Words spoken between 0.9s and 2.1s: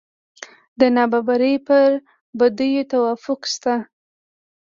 نابرابرۍ پر